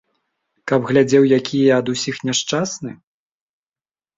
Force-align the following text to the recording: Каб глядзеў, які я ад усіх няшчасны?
Каб 0.69 0.87
глядзеў, 0.91 1.23
які 1.39 1.57
я 1.65 1.73
ад 1.83 1.87
усіх 1.93 2.15
няшчасны? 2.31 2.91